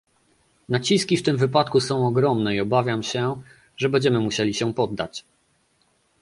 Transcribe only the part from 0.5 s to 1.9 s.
Naciski w tym przypadku